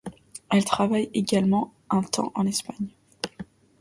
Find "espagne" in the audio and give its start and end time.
2.47-2.89